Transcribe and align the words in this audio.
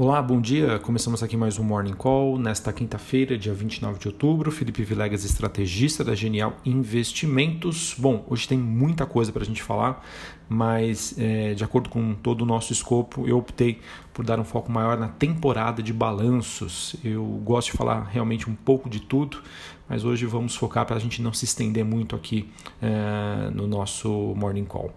Olá, 0.00 0.22
bom 0.22 0.40
dia. 0.40 0.78
Começamos 0.78 1.24
aqui 1.24 1.36
mais 1.36 1.58
um 1.58 1.64
Morning 1.64 1.92
Call 1.92 2.38
nesta 2.38 2.72
quinta-feira, 2.72 3.36
dia 3.36 3.52
29 3.52 3.98
de 3.98 4.06
outubro. 4.06 4.48
Felipe 4.52 4.84
Vilegas, 4.84 5.24
estrategista 5.24 6.04
da 6.04 6.14
Genial 6.14 6.56
Investimentos. 6.64 7.96
Bom, 7.98 8.24
hoje 8.30 8.46
tem 8.46 8.56
muita 8.56 9.04
coisa 9.04 9.32
para 9.32 9.42
a 9.42 9.44
gente 9.44 9.60
falar, 9.60 10.06
mas 10.48 11.18
é, 11.18 11.52
de 11.52 11.64
acordo 11.64 11.88
com 11.88 12.14
todo 12.14 12.42
o 12.42 12.46
nosso 12.46 12.72
escopo, 12.72 13.26
eu 13.26 13.38
optei 13.38 13.80
por 14.14 14.24
dar 14.24 14.38
um 14.38 14.44
foco 14.44 14.70
maior 14.70 14.96
na 14.96 15.08
temporada 15.08 15.82
de 15.82 15.92
balanços. 15.92 16.94
Eu 17.02 17.24
gosto 17.44 17.72
de 17.72 17.76
falar 17.76 18.04
realmente 18.04 18.48
um 18.48 18.54
pouco 18.54 18.88
de 18.88 19.00
tudo, 19.00 19.42
mas 19.88 20.04
hoje 20.04 20.26
vamos 20.26 20.54
focar 20.54 20.84
para 20.84 20.96
a 20.96 20.98
gente 20.98 21.22
não 21.22 21.32
se 21.32 21.44
estender 21.44 21.84
muito 21.84 22.14
aqui 22.14 22.48
é, 22.80 23.50
no 23.50 23.66
nosso 23.66 24.08
Morning 24.36 24.64
Call. 24.64 24.92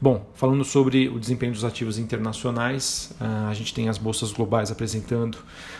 Bom, 0.00 0.26
falando 0.34 0.64
sobre 0.64 1.08
o 1.08 1.18
desempenho 1.18 1.52
dos 1.52 1.64
ativos 1.64 1.98
internacionais, 1.98 3.12
a 3.20 3.54
gente 3.54 3.74
tem 3.74 3.88
as 3.88 3.98
bolsas 3.98 4.32
globais 4.32 4.70
apresentando 4.70 5.38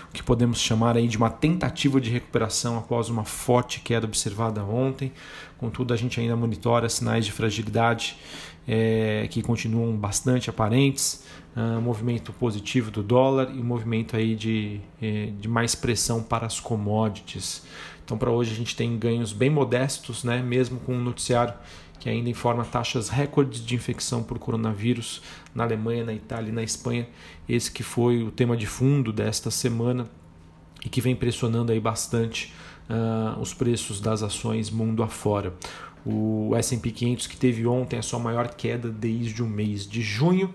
o 0.09 0.13
que 0.13 0.23
podemos 0.23 0.59
chamar 0.59 0.97
aí 0.97 1.07
de 1.07 1.17
uma 1.17 1.31
tentativa 1.31 2.01
de 2.01 2.11
recuperação 2.11 2.79
após 2.79 3.09
uma 3.09 3.25
forte 3.25 3.81
queda 3.81 4.07
observada 4.07 4.65
ontem. 4.65 5.13
Contudo, 5.59 5.95
a 5.95 5.97
gente 5.97 6.21
ainda 6.21 6.37
monitora 6.37 6.89
sinais 6.89 7.25
de 7.25 7.33
fragilidade 7.33 8.17
é, 8.67 9.27
que 9.31 9.43
continuam 9.43 9.97
bastante 9.97 10.51
aparentes, 10.51 11.25
uh, 11.57 11.81
movimento 11.81 12.33
positivo 12.33 12.91
do 12.91 13.03
dólar 13.03 13.51
e 13.51 13.63
movimento 13.63 14.17
aí 14.17 14.35
de, 14.35 14.81
de 15.39 15.49
mais 15.49 15.75
pressão 15.75 16.23
para 16.23 16.47
as 16.47 16.59
commodities. 16.59 17.63
Então, 18.07 18.17
para 18.17 18.31
hoje, 18.31 18.53
a 18.53 18.55
gente 18.55 18.77
tem 18.77 18.97
ganhos 18.97 19.33
bem 19.33 19.51
modestos, 19.51 20.23
né? 20.23 20.41
mesmo 20.41 20.79
com 20.79 20.95
um 20.95 21.03
noticiário 21.03 21.53
que 21.99 22.09
ainda 22.09 22.31
informa 22.31 22.65
taxas 22.65 23.09
recordes 23.09 23.67
de 23.67 23.75
infecção 23.75 24.23
por 24.23 24.39
coronavírus 24.39 25.21
na 25.53 25.65
Alemanha, 25.65 26.05
na 26.05 26.15
Itália 26.15 26.51
e 26.51 26.53
na 26.53 26.63
Espanha. 26.63 27.09
Esse 27.49 27.69
que 27.69 27.83
foi 27.83 28.23
o 28.23 28.31
tema 28.31 28.57
de 28.57 28.65
fundo 28.65 29.13
desta 29.13 29.51
semana 29.51 30.07
e 30.85 30.89
que 30.89 31.01
vem 31.01 31.17
pressionando 31.17 31.73
aí 31.73 31.81
bastante 31.81 32.55
uh, 32.89 33.41
os 33.41 33.53
preços 33.53 34.01
das 34.01 34.23
ações 34.23 34.71
mundo 34.71 35.03
afora. 35.03 35.53
O 36.05 36.55
S&P 36.55 36.93
500 36.93 37.27
que 37.27 37.37
teve 37.37 37.67
ontem 37.67 37.99
a 37.99 38.03
sua 38.03 38.21
maior 38.21 38.55
queda 38.55 38.89
desde 38.89 39.43
o 39.43 39.47
mês 39.49 39.85
de 39.85 40.01
junho. 40.01 40.55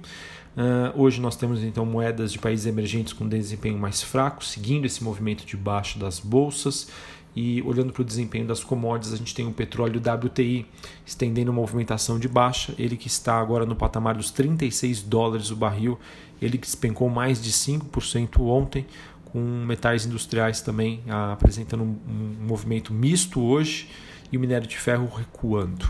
Uh, 0.55 1.02
hoje 1.02 1.19
nós 1.19 1.35
temos 1.35 1.61
então 1.63 1.85
moedas 1.85 2.31
de 2.31 2.39
países 2.39 2.66
emergentes 2.66 3.11
com 3.11 3.27
desempenho 3.27 3.77
mais 3.77 4.02
fraco, 4.02 4.44
seguindo 4.44 4.85
esse 4.85 5.03
movimento 5.03 5.45
de 5.45 5.57
baixa 5.57 5.99
das 5.99 6.17
bolsas 6.17 6.88
e 7.35 7.61
olhando 7.61 7.93
para 7.93 8.01
o 8.01 8.05
desempenho 8.05 8.45
das 8.45 8.63
commodities, 8.63 9.13
a 9.13 9.17
gente 9.17 9.33
tem 9.33 9.47
o 9.47 9.51
petróleo 9.51 10.01
WTI 10.01 10.65
estendendo 11.05 11.51
uma 11.51 11.61
movimentação 11.61 12.19
de 12.19 12.27
baixa, 12.27 12.73
ele 12.77 12.97
que 12.97 13.07
está 13.07 13.39
agora 13.39 13.65
no 13.65 13.75
patamar 13.75 14.15
dos 14.15 14.31
36 14.31 15.01
dólares 15.03 15.49
o 15.49 15.55
barril, 15.55 15.97
ele 16.41 16.57
que 16.57 16.65
despencou 16.65 17.09
mais 17.09 17.41
de 17.41 17.51
5% 17.51 18.41
ontem, 18.41 18.85
com 19.25 19.39
metais 19.39 20.05
industriais 20.05 20.61
também 20.61 21.01
ah, 21.07 21.31
apresentando 21.31 21.83
um, 21.83 21.97
um 22.07 22.45
movimento 22.45 22.93
misto 22.93 23.41
hoje 23.41 23.88
e 24.31 24.38
o 24.38 24.39
minério 24.39 24.67
de 24.67 24.77
ferro 24.77 25.09
recuando. 25.16 25.89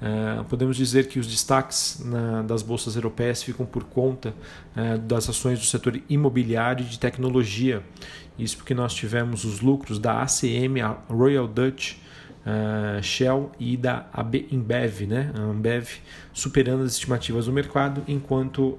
Uh, 0.00 0.42
podemos 0.44 0.78
dizer 0.78 1.08
que 1.08 1.18
os 1.18 1.26
destaques 1.26 2.00
na, 2.02 2.40
das 2.40 2.62
bolsas 2.62 2.96
europeias 2.96 3.42
ficam 3.42 3.66
por 3.66 3.84
conta 3.84 4.34
uh, 4.74 4.98
das 4.98 5.28
ações 5.28 5.58
do 5.58 5.66
setor 5.66 6.00
imobiliário 6.08 6.84
e 6.84 6.88
de 6.88 6.98
tecnologia. 6.98 7.82
Isso 8.38 8.56
porque 8.56 8.72
nós 8.72 8.94
tivemos 8.94 9.44
os 9.44 9.60
lucros 9.60 9.98
da 9.98 10.22
ACM, 10.22 10.80
a 10.82 10.96
Royal 11.12 11.46
Dutch, 11.46 11.96
uh, 12.46 13.02
Shell 13.02 13.52
e 13.60 13.76
da 13.76 14.06
AB 14.10 14.48
Inbev, 14.50 15.06
né? 15.06 15.32
a 15.36 15.40
Ambev, 15.40 15.98
superando 16.32 16.82
as 16.82 16.92
estimativas 16.92 17.44
do 17.44 17.52
mercado, 17.52 18.02
enquanto 18.08 18.78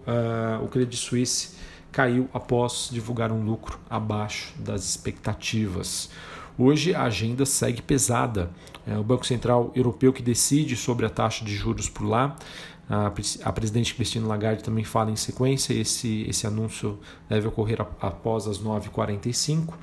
o 0.64 0.67
Credit 0.69 0.97
Suisse 0.97 1.55
caiu 1.92 2.30
após 2.33 2.89
divulgar 2.92 3.31
um 3.31 3.44
lucro 3.44 3.80
abaixo 3.89 4.53
das 4.58 4.89
expectativas. 4.89 6.09
Hoje 6.64 6.94
a 6.94 7.06
agenda 7.06 7.44
segue 7.44 7.81
pesada. 7.81 8.52
É 8.86 8.95
o 8.95 9.04
Banco 9.04 9.26
Central 9.26 9.72
Europeu 9.73 10.14
que 10.14 10.22
decide 10.22 10.76
sobre 10.76 11.08
a 11.08 11.10
taxa 11.10 11.44
de 11.44 11.55
juros 11.55 11.89
por 11.89 12.05
lá. 12.05 12.36
A, 12.88 13.52
presidente 13.52 13.95
Cristina 13.95 14.27
Lagarde 14.27 14.64
também 14.64 14.83
fala 14.83 15.10
em 15.10 15.16
sequência. 15.16 15.73
Esse, 15.73 16.23
esse 16.30 16.45
anúncio 16.45 17.00
deve 17.27 17.48
ocorrer 17.48 17.82
após 18.00 18.45
as 18.45 18.60
9h45 18.60 19.73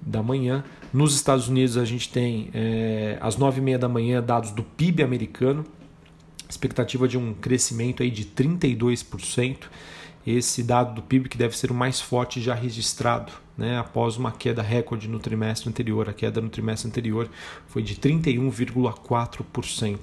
da 0.00 0.24
manhã. 0.24 0.64
Nos 0.92 1.14
Estados 1.14 1.46
Unidos, 1.46 1.76
a 1.76 1.84
gente 1.84 2.08
tem 2.08 2.50
é, 2.52 3.16
às 3.20 3.36
9h30 3.36 3.78
da 3.78 3.88
manhã 3.88 4.20
dados 4.20 4.50
do 4.50 4.64
PIB 4.64 5.04
americano, 5.04 5.64
expectativa 6.50 7.06
de 7.06 7.16
um 7.16 7.32
crescimento 7.32 8.02
aí 8.02 8.10
de 8.10 8.24
32% 8.24 9.68
esse 10.26 10.64
dado 10.64 10.94
do 10.94 11.02
PIB 11.02 11.28
que 11.28 11.38
deve 11.38 11.56
ser 11.56 11.70
o 11.70 11.74
mais 11.74 12.00
forte 12.00 12.40
já 12.40 12.54
registrado, 12.54 13.32
né, 13.56 13.78
após 13.78 14.16
uma 14.16 14.32
queda 14.32 14.62
recorde 14.62 15.08
no 15.08 15.18
trimestre 15.18 15.68
anterior. 15.68 16.08
A 16.08 16.12
queda 16.12 16.40
no 16.40 16.48
trimestre 16.48 16.88
anterior 16.88 17.28
foi 17.66 17.82
de 17.82 17.96
31,4%. 17.96 19.98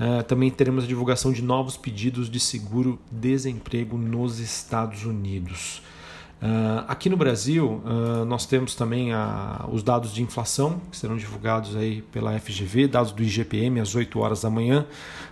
Uh, 0.00 0.22
também 0.24 0.50
teremos 0.50 0.84
a 0.84 0.86
divulgação 0.86 1.32
de 1.32 1.42
novos 1.42 1.76
pedidos 1.76 2.30
de 2.30 2.40
seguro-desemprego 2.40 3.96
nos 3.96 4.40
Estados 4.40 5.04
Unidos. 5.04 5.82
Uh, 6.42 6.84
aqui 6.88 7.08
no 7.08 7.16
Brasil, 7.16 7.80
uh, 7.84 8.24
nós 8.24 8.46
temos 8.46 8.74
também 8.74 9.12
a, 9.12 9.64
os 9.70 9.84
dados 9.84 10.12
de 10.12 10.22
inflação, 10.22 10.80
que 10.90 10.96
serão 10.96 11.16
divulgados 11.16 11.76
aí 11.76 12.02
pela 12.02 12.36
FGV, 12.36 12.88
dados 12.88 13.12
do 13.12 13.22
IGPM 13.22 13.78
às 13.78 13.94
8 13.94 14.18
horas 14.18 14.42
da 14.42 14.50
manhã, 14.50 14.84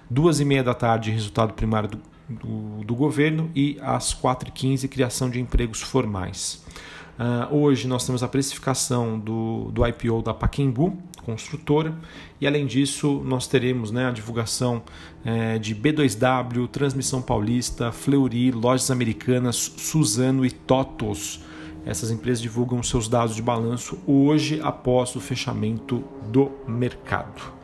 duas 0.08 0.38
e 0.38 0.44
meia 0.44 0.62
da 0.62 0.74
tarde, 0.74 1.10
resultado 1.10 1.52
primário 1.54 1.88
do 1.88 1.98
do, 2.30 2.84
do 2.84 2.94
governo 2.94 3.50
e 3.54 3.78
às 3.82 4.14
4h15 4.14 4.88
criação 4.88 5.28
de 5.28 5.40
empregos 5.40 5.82
formais. 5.82 6.64
Uh, 7.18 7.54
hoje 7.54 7.86
nós 7.86 8.06
temos 8.06 8.22
a 8.22 8.28
precificação 8.28 9.18
do, 9.18 9.70
do 9.72 9.86
IPO 9.86 10.22
da 10.22 10.32
Paquembu, 10.32 10.96
construtora, 11.24 11.94
e 12.40 12.46
além 12.46 12.66
disso 12.66 13.22
nós 13.24 13.46
teremos 13.46 13.90
né, 13.90 14.06
a 14.06 14.10
divulgação 14.10 14.82
é, 15.24 15.58
de 15.58 15.74
B2W, 15.74 16.66
Transmissão 16.68 17.20
Paulista, 17.20 17.92
Fleury, 17.92 18.50
Lojas 18.50 18.90
Americanas, 18.90 19.56
Suzano 19.76 20.44
e 20.46 20.50
Totos. 20.50 21.44
Essas 21.84 22.10
empresas 22.10 22.40
divulgam 22.40 22.82
seus 22.82 23.08
dados 23.08 23.34
de 23.34 23.42
balanço 23.42 23.98
hoje 24.06 24.60
após 24.62 25.14
o 25.16 25.20
fechamento 25.20 26.04
do 26.30 26.50
mercado. 26.66 27.60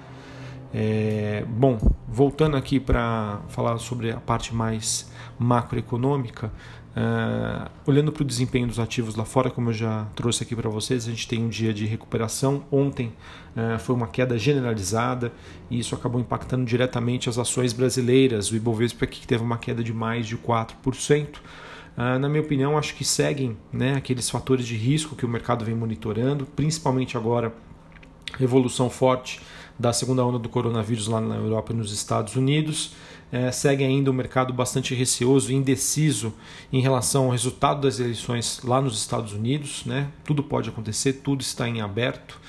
É, 0.73 1.45
bom, 1.49 1.79
voltando 2.09 2.57
aqui 2.57 2.79
para 2.79 3.41
falar 3.49 3.79
sobre 3.79 4.11
a 4.11 4.21
parte 4.21 4.55
mais 4.55 5.11
macroeconômica, 5.39 6.53
é, 6.99 7.69
olhando 7.87 8.11
para 8.11 8.23
o 8.23 8.25
desempenho 8.25 8.67
dos 8.67 8.79
ativos 8.79 9.17
lá 9.17 9.25
fora, 9.27 9.51
como 9.51 9.69
eu 9.69 9.75
já 9.75 10.07
trouxe 10.17 10.43
aqui 10.43 10.57
para 10.57 10.71
vocês, 10.71 11.07
a 11.07 11.11
gente 11.11 11.29
tem 11.29 11.45
um 11.45 11.49
dia 11.49 11.75
de 11.75 11.85
recuperação. 11.85 12.65
Ontem 12.73 13.13
é, 13.55 13.79
foi 13.79 13.95
uma 13.95 14.07
queda 14.07 14.39
generalizada 14.39 15.31
e 15.71 15.79
isso 15.79 15.95
acabou 15.95 16.19
impactando 16.19 16.65
diretamente 16.65 17.29
as 17.29 17.37
ações 17.37 17.75
brasileiras. 17.75 18.51
O 18.51 18.57
Ibovespa 18.57 19.07
que 19.07 19.27
teve 19.27 19.45
uma 19.45 19.59
queda 19.59 19.85
de 19.85 19.93
mais 19.93 20.27
de 20.27 20.39
4%. 20.39 21.37
Uh, 21.97 22.19
na 22.19 22.29
minha 22.29 22.43
opinião, 22.43 22.77
acho 22.77 22.95
que 22.95 23.07
seguem 23.07 23.57
né, 23.73 23.95
aqueles 23.95 24.29
fatores 24.29 24.67
de 24.67 24.77
risco 24.77 25.17
que 25.17 25.25
o 25.25 25.29
mercado 25.29 25.65
vem 25.65 25.75
monitorando, 25.75 26.45
principalmente 26.45 27.17
agora 27.17 27.55
evolução 28.39 28.91
forte 28.91 29.41
da 29.79 29.93
segunda 29.93 30.25
onda 30.25 30.39
do 30.39 30.49
coronavírus 30.49 31.07
lá 31.07 31.21
na 31.21 31.37
Europa 31.37 31.73
e 31.73 31.77
nos 31.77 31.93
Estados 31.93 32.37
Unidos. 32.37 32.95
É, 33.31 33.51
segue 33.51 33.85
ainda 33.85 34.11
um 34.11 34.15
mercado 34.15 34.53
bastante 34.53 34.95
receoso 34.95 35.51
e 35.51 35.55
indeciso 35.55 36.33
em 36.73 36.81
relação 36.81 37.25
ao 37.25 37.31
resultado 37.31 37.81
das 37.81 37.99
eleições 37.99 38.61
lá 38.63 38.81
nos 38.81 38.97
Estados 38.99 39.33
Unidos. 39.33 39.85
Né? 39.85 40.09
Tudo 40.25 40.43
pode 40.43 40.69
acontecer, 40.69 41.15
tudo 41.15 41.41
está 41.41 41.69
em 41.69 41.81
aberto. 41.81 42.41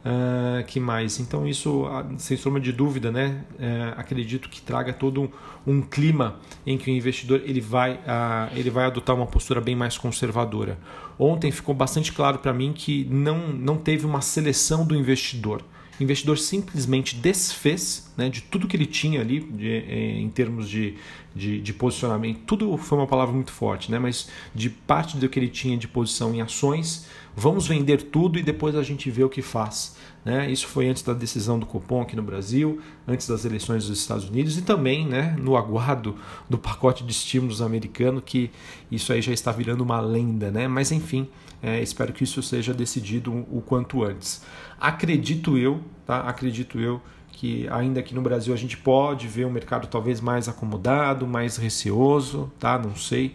Uh, 0.00 0.64
que 0.64 0.80
mais? 0.80 1.20
Então 1.20 1.46
isso, 1.46 1.84
sem 2.16 2.34
sombra 2.34 2.58
de 2.58 2.72
dúvida, 2.72 3.12
né? 3.12 3.44
Uh, 3.58 4.00
acredito 4.00 4.48
que 4.48 4.62
traga 4.62 4.94
todo 4.94 5.20
um, 5.20 5.28
um, 5.66 5.82
clima 5.82 6.36
em 6.66 6.78
que 6.78 6.90
o 6.90 6.94
investidor 6.94 7.42
ele 7.44 7.60
vai, 7.60 7.96
uh, 7.96 8.50
ele 8.56 8.70
vai 8.70 8.86
adotar 8.86 9.14
uma 9.14 9.26
postura 9.26 9.60
bem 9.60 9.76
mais 9.76 9.98
conservadora. 9.98 10.78
Ontem 11.18 11.50
ficou 11.50 11.74
bastante 11.74 12.14
claro 12.14 12.38
para 12.38 12.50
mim 12.50 12.72
que 12.72 13.04
não, 13.10 13.48
não 13.48 13.76
teve 13.76 14.06
uma 14.06 14.22
seleção 14.22 14.86
do 14.86 14.96
investidor. 14.96 15.62
O 16.00 16.02
investidor 16.02 16.38
simplesmente 16.38 17.14
desfez 17.14 18.10
né, 18.16 18.30
de 18.30 18.40
tudo 18.40 18.66
que 18.66 18.74
ele 18.74 18.86
tinha 18.86 19.20
ali 19.20 19.40
de, 19.40 19.68
eh, 19.68 20.18
em 20.18 20.30
termos 20.30 20.66
de, 20.66 20.94
de, 21.34 21.60
de, 21.60 21.72
posicionamento. 21.72 22.40
Tudo 22.46 22.76
foi 22.76 22.98
uma 22.98 23.06
palavra 23.06 23.34
muito 23.34 23.52
forte, 23.52 23.90
né, 23.90 23.98
mas 23.98 24.28
de 24.54 24.70
parte 24.70 25.16
do 25.16 25.28
que 25.28 25.38
ele 25.38 25.48
tinha 25.48 25.76
de 25.76 25.86
posição 25.86 26.34
em 26.34 26.40
ações, 26.40 27.06
vamos 27.36 27.66
vender 27.66 28.02
tudo 28.02 28.38
e 28.38 28.42
depois 28.42 28.74
a 28.74 28.82
gente 28.82 29.10
vê 29.10 29.22
o 29.22 29.28
que 29.28 29.42
faz. 29.42 29.96
Né? 30.24 30.50
Isso 30.50 30.66
foi 30.66 30.88
antes 30.88 31.02
da 31.02 31.14
decisão 31.14 31.58
do 31.58 31.64
Copom 31.64 32.02
aqui 32.02 32.14
no 32.14 32.22
Brasil, 32.22 32.80
antes 33.08 33.26
das 33.26 33.44
eleições 33.44 33.86
dos 33.86 33.98
Estados 33.98 34.28
Unidos 34.28 34.58
e 34.58 34.62
também 34.62 35.06
né, 35.06 35.34
no 35.38 35.56
aguardo 35.56 36.16
do 36.48 36.58
pacote 36.58 37.04
de 37.04 37.12
estímulos 37.12 37.62
americano, 37.62 38.20
que 38.20 38.50
isso 38.90 39.12
aí 39.12 39.22
já 39.22 39.32
está 39.32 39.50
virando 39.50 39.82
uma 39.82 40.00
lenda. 40.00 40.50
Né? 40.50 40.68
Mas 40.68 40.92
enfim, 40.92 41.28
é, 41.62 41.80
espero 41.80 42.12
que 42.12 42.24
isso 42.24 42.42
seja 42.42 42.74
decidido 42.74 43.32
o 43.32 43.62
quanto 43.64 44.02
antes. 44.02 44.42
Acredito 44.78 45.56
eu, 45.56 45.80
tá? 46.06 46.20
acredito 46.20 46.78
eu 46.78 47.00
que 47.40 47.66
ainda 47.70 48.00
aqui 48.00 48.14
no 48.14 48.20
Brasil 48.20 48.52
a 48.52 48.56
gente 48.56 48.76
pode 48.76 49.26
ver 49.26 49.46
um 49.46 49.50
mercado 49.50 49.88
talvez 49.88 50.20
mais 50.20 50.46
acomodado, 50.46 51.26
mais 51.26 51.56
receoso, 51.56 52.52
tá? 52.58 52.78
não 52.78 52.94
sei. 52.94 53.34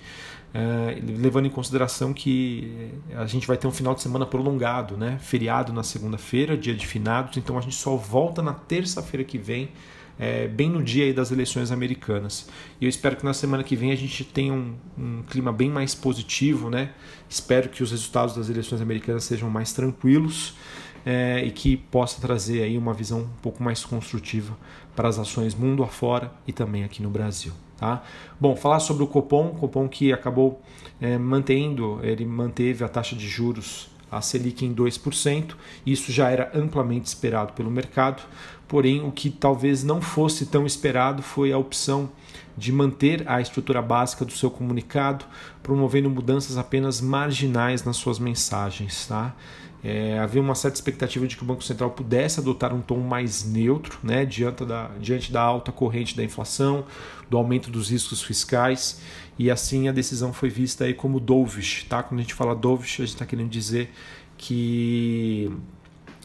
é, 0.53 1.01
levando 1.03 1.47
em 1.47 1.49
consideração 1.49 2.13
que 2.13 2.91
a 3.15 3.25
gente 3.25 3.47
vai 3.47 3.57
ter 3.57 3.65
um 3.65 3.71
final 3.71 3.95
de 3.95 4.03
semana 4.03 4.23
prolongado, 4.23 4.95
né? 4.95 5.17
feriado 5.19 5.73
na 5.73 5.81
segunda-feira, 5.81 6.55
dia 6.55 6.75
de 6.75 6.85
finados, 6.85 7.35
então 7.37 7.57
a 7.57 7.61
gente 7.61 7.73
só 7.73 7.95
volta 7.95 8.43
na 8.43 8.53
terça-feira 8.53 9.23
que 9.23 9.39
vem 9.39 9.69
é, 10.19 10.47
bem 10.47 10.69
no 10.69 10.83
dia 10.83 11.11
das 11.11 11.31
eleições 11.31 11.71
americanas. 11.71 12.47
E 12.79 12.85
eu 12.85 12.89
espero 12.89 13.15
que 13.15 13.25
na 13.25 13.33
semana 13.33 13.63
que 13.63 13.75
vem 13.75 13.91
a 13.91 13.95
gente 13.95 14.23
tenha 14.23 14.53
um, 14.53 14.75
um, 14.95 15.23
clima 15.23 15.51
bem 15.51 15.71
mais 15.71 15.95
positivo, 15.95 16.69
né? 16.69 16.91
Espero 17.27 17.69
que 17.69 17.81
os 17.81 17.89
resultados 17.89 18.35
das 18.35 18.49
eleições 18.49 18.81
americanas 18.81 19.23
sejam 19.23 19.49
mais 19.49 19.73
tranquilos 19.73 20.53
é, 21.05 21.43
e 21.45 21.51
que 21.51 21.77
possa 21.77 22.19
trazer 22.19 22.63
aí 22.63 22.77
uma 22.77 22.93
visão 22.93 23.19
um 23.19 23.41
pouco 23.41 23.61
mais 23.61 23.85
construtiva 23.85 24.57
para 24.95 25.07
as 25.07 25.19
ações 25.19 25.53
mundo 25.53 25.83
afora 25.83 26.31
e 26.47 26.51
também 26.51 26.83
aqui 26.83 27.03
no 27.03 27.09
Brasil. 27.09 27.53
Tá? 27.77 28.03
Bom, 28.39 28.55
falar 28.55 28.79
sobre 28.79 29.03
o 29.03 29.07
Copom, 29.07 29.49
Copom 29.49 29.87
que 29.87 30.11
acabou 30.11 30.61
é, 30.99 31.17
mantendo, 31.17 31.99
ele 32.01 32.25
manteve 32.25 32.83
a 32.83 32.87
taxa 32.87 33.15
de 33.15 33.27
juros 33.27 33.89
a 34.11 34.21
Selic 34.21 34.65
em 34.65 34.73
2%, 34.73 35.55
isso 35.85 36.11
já 36.11 36.29
era 36.29 36.49
amplamente 36.53 37.07
esperado 37.07 37.53
pelo 37.53 37.69
mercado, 37.69 38.23
porém 38.67 39.05
o 39.05 39.11
que 39.11 39.29
talvez 39.29 39.83
não 39.83 39.99
fosse 39.99 40.45
tão 40.45 40.65
esperado 40.65 41.21
foi 41.21 41.51
a 41.51 41.57
opção 41.57 42.09
de 42.57 42.71
manter 42.71 43.27
a 43.27 43.41
estrutura 43.41 43.81
básica 43.81 44.23
do 44.23 44.31
seu 44.31 44.49
comunicado, 44.49 45.25
promovendo 45.61 46.09
mudanças 46.09 46.57
apenas 46.57 47.01
marginais 47.01 47.83
nas 47.83 47.97
suas 47.97 48.17
mensagens. 48.17 49.05
Tá? 49.07 49.35
É, 49.87 50.17
havia 50.17 50.41
uma 50.41 50.55
certa 50.55 50.77
expectativa 50.77 51.27
de 51.27 51.37
que 51.37 51.43
o 51.43 51.45
Banco 51.45 51.63
Central 51.63 51.91
pudesse 51.91 52.39
adotar 52.39 52.73
um 52.73 52.81
tom 52.81 52.97
mais 53.01 53.43
neutro 53.43 53.99
né, 54.01 54.25
diante, 54.25 54.65
da, 54.65 54.89
diante 54.99 55.31
da 55.31 55.39
alta 55.39 55.71
corrente 55.71 56.17
da 56.17 56.23
inflação, 56.23 56.85
do 57.29 57.37
aumento 57.37 57.69
dos 57.69 57.91
riscos 57.91 58.23
fiscais, 58.23 58.99
e 59.37 59.51
assim 59.51 59.87
a 59.87 59.91
decisão 59.91 60.33
foi 60.33 60.49
vista 60.49 60.85
aí 60.85 60.93
como 60.95 61.19
dovish. 61.19 61.83
Tá? 61.87 62.01
Quando 62.01 62.19
a 62.19 62.23
gente 62.23 62.33
fala 62.33 62.55
dovish, 62.55 62.95
a 62.95 63.05
gente 63.05 63.13
está 63.13 63.27
querendo 63.27 63.49
dizer 63.49 63.93
que 64.39 65.51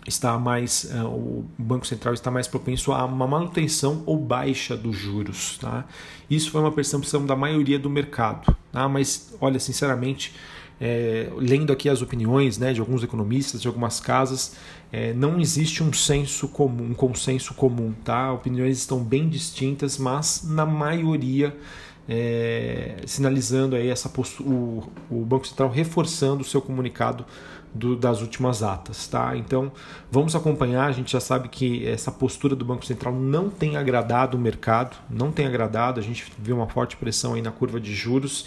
está 0.06 0.38
mais 0.38 0.84
uh, 0.84 1.04
o 1.06 1.44
Banco 1.58 1.86
Central 1.86 2.14
está 2.14 2.30
mais 2.30 2.48
propenso 2.48 2.92
a 2.92 3.04
uma 3.04 3.26
manutenção 3.26 4.02
ou 4.06 4.16
baixa 4.16 4.74
dos 4.74 4.96
juros. 4.96 5.58
Tá? 5.58 5.84
Isso 6.30 6.50
foi 6.50 6.62
uma 6.62 6.72
percepção 6.72 7.26
da 7.26 7.36
maioria 7.36 7.78
do 7.78 7.90
mercado. 7.90 8.56
Tá? 8.72 8.88
Mas, 8.88 9.34
olha, 9.38 9.60
sinceramente, 9.60 10.34
é, 10.80 11.28
lendo 11.36 11.72
aqui 11.72 11.88
as 11.88 12.00
opiniões 12.00 12.56
né, 12.56 12.72
de 12.72 12.80
alguns 12.80 13.02
economistas, 13.04 13.60
de 13.60 13.68
algumas 13.68 14.00
casas, 14.00 14.56
é, 14.90 15.12
não 15.12 15.38
existe 15.38 15.82
um 15.82 15.92
senso 15.92 16.48
comum, 16.48 16.84
um 16.90 16.94
consenso 16.94 17.52
comum. 17.52 17.92
Tá? 18.02 18.32
Opiniões 18.32 18.78
estão 18.78 18.98
bem 18.98 19.28
distintas, 19.28 19.98
mas 19.98 20.42
na 20.44 20.64
maioria 20.64 21.54
é, 22.08 22.96
sinalizando 23.06 23.76
aí 23.76 23.88
essa 23.88 24.10
o, 24.40 24.82
o 25.10 25.24
Banco 25.24 25.46
Central 25.46 25.68
reforçando 25.68 26.40
o 26.40 26.44
seu 26.44 26.62
comunicado 26.62 27.26
do, 27.74 27.94
das 27.94 28.22
últimas 28.22 28.62
atas. 28.62 29.06
Tá? 29.06 29.36
Então 29.36 29.70
vamos 30.10 30.34
acompanhar, 30.34 30.86
a 30.86 30.92
gente 30.92 31.12
já 31.12 31.20
sabe 31.20 31.48
que 31.48 31.86
essa 31.86 32.10
postura 32.10 32.56
do 32.56 32.64
Banco 32.64 32.86
Central 32.86 33.14
não 33.14 33.50
tem 33.50 33.76
agradado 33.76 34.36
o 34.36 34.40
mercado, 34.40 34.96
não 35.10 35.30
tem 35.30 35.46
agradado, 35.46 36.00
a 36.00 36.02
gente 36.02 36.32
viu 36.38 36.56
uma 36.56 36.66
forte 36.66 36.96
pressão 36.96 37.34
aí 37.34 37.42
na 37.42 37.52
curva 37.52 37.78
de 37.78 37.94
juros 37.94 38.46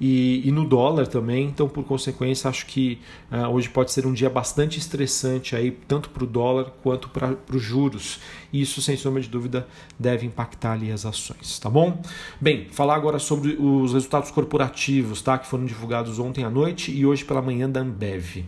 e, 0.00 0.48
e 0.48 0.50
no 0.50 0.64
dólar 0.66 1.06
também. 1.06 1.46
Então, 1.46 1.68
por 1.68 1.84
consequência, 1.84 2.48
acho 2.48 2.66
que 2.66 2.98
uh, 3.30 3.48
hoje 3.48 3.68
pode 3.68 3.92
ser 3.92 4.06
um 4.06 4.12
dia 4.12 4.30
bastante 4.30 4.78
estressante 4.78 5.54
aí, 5.54 5.70
tanto 5.70 6.08
para 6.08 6.24
o 6.24 6.26
dólar 6.26 6.72
quanto 6.82 7.08
para 7.08 7.36
os 7.52 7.62
juros. 7.62 8.20
E 8.52 8.62
isso, 8.62 8.80
sem 8.80 8.96
sombra 8.96 9.20
de 9.20 9.28
dúvida, 9.28 9.68
deve 9.98 10.26
impactar 10.26 10.72
ali 10.72 10.90
as 10.90 11.04
ações, 11.04 11.58
tá 11.58 11.68
bom? 11.68 12.02
Bem, 12.40 12.66
falar 12.70 12.94
agora 12.94 13.18
sobre 13.18 13.56
os 13.60 13.92
resultados 13.92 14.30
corporativos, 14.30 15.20
tá? 15.20 15.38
Que 15.38 15.46
foram 15.46 15.66
divulgados 15.66 16.18
ontem 16.18 16.44
à 16.44 16.50
noite 16.50 16.90
e 16.90 17.04
hoje 17.04 17.24
pela 17.24 17.42
manhã 17.42 17.68
da 17.68 17.80
Ambev. 17.80 18.44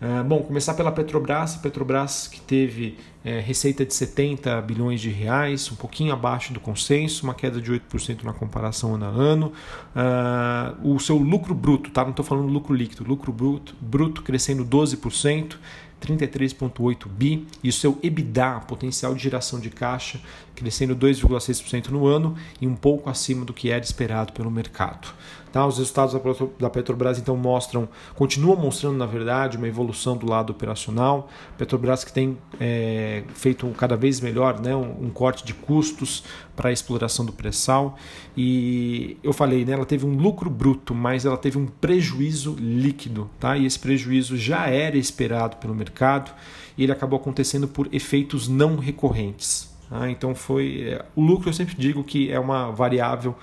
Uh, 0.00 0.22
bom, 0.24 0.42
começar 0.42 0.74
pela 0.74 0.92
Petrobras, 0.92 1.56
Petrobras 1.56 2.28
que 2.28 2.38
teve 2.40 2.98
é, 3.24 3.40
receita 3.40 3.84
de 3.84 3.92
70 3.92 4.60
bilhões 4.62 5.00
de 5.00 5.08
reais, 5.08 5.72
um 5.72 5.74
pouquinho 5.74 6.12
abaixo 6.12 6.52
do 6.52 6.60
consenso, 6.60 7.24
uma 7.24 7.34
queda 7.34 7.60
de 7.60 7.72
8% 7.72 8.22
na 8.22 8.32
comparação 8.32 8.94
ano 8.94 9.04
a 9.04 9.08
ano. 9.08 9.52
Uh, 9.96 10.94
o 10.94 11.00
seu 11.00 11.16
lucro 11.16 11.54
bruto, 11.54 11.90
tá? 11.90 12.04
não 12.04 12.10
estou 12.10 12.24
falando 12.24 12.46
lucro 12.46 12.72
líquido, 12.74 13.02
lucro 13.02 13.32
bruto, 13.32 13.74
bruto 13.80 14.22
crescendo 14.22 14.64
12%. 14.64 15.56
33,8 15.98 17.08
bi 17.08 17.46
e 17.64 17.70
o 17.70 17.72
seu 17.72 17.98
EBITDA, 18.02 18.60
potencial 18.68 19.14
de 19.14 19.22
geração 19.22 19.58
de 19.58 19.70
caixa, 19.70 20.20
crescendo 20.54 20.94
2,6% 20.94 21.88
no 21.88 22.06
ano 22.06 22.36
e 22.60 22.66
um 22.66 22.76
pouco 22.76 23.08
acima 23.08 23.46
do 23.46 23.52
que 23.54 23.70
era 23.70 23.82
esperado 23.82 24.32
pelo 24.34 24.50
mercado. 24.50 25.08
Tá? 25.56 25.66
Os 25.66 25.78
resultados 25.78 26.14
da 26.58 26.68
Petrobras 26.68 27.18
então 27.18 27.34
mostram, 27.34 27.88
continuam 28.14 28.58
mostrando 28.58 28.98
na 28.98 29.06
verdade 29.06 29.56
uma 29.56 29.66
evolução 29.66 30.14
do 30.14 30.28
lado 30.28 30.50
operacional. 30.50 31.30
Petrobras 31.56 32.04
que 32.04 32.12
tem 32.12 32.36
é, 32.60 33.22
feito 33.28 33.66
cada 33.68 33.96
vez 33.96 34.20
melhor, 34.20 34.60
né, 34.60 34.76
um, 34.76 35.06
um 35.06 35.08
corte 35.08 35.46
de 35.46 35.54
custos 35.54 36.24
para 36.54 36.68
a 36.68 36.72
exploração 36.72 37.24
do 37.24 37.32
pré-sal 37.32 37.96
e 38.36 39.16
eu 39.22 39.32
falei, 39.32 39.64
né, 39.64 39.72
ela 39.72 39.86
teve 39.86 40.04
um 40.04 40.14
lucro 40.14 40.50
bruto, 40.50 40.94
mas 40.94 41.24
ela 41.24 41.38
teve 41.38 41.56
um 41.56 41.64
prejuízo 41.66 42.54
líquido, 42.58 43.30
tá? 43.40 43.56
E 43.56 43.64
esse 43.64 43.78
prejuízo 43.78 44.36
já 44.36 44.66
era 44.66 44.98
esperado 44.98 45.56
pelo 45.56 45.74
mercado 45.74 46.32
e 46.76 46.82
ele 46.82 46.92
acabou 46.92 47.18
acontecendo 47.18 47.66
por 47.66 47.88
efeitos 47.94 48.46
não 48.46 48.76
recorrentes. 48.76 49.74
Tá? 49.88 50.10
Então 50.10 50.34
foi 50.34 50.82
é, 50.88 51.04
o 51.14 51.22
lucro 51.22 51.48
eu 51.48 51.52
sempre 51.52 51.76
digo 51.76 52.02
que 52.02 52.30
é 52.30 52.38
uma 52.38 52.70
variável 52.72 53.36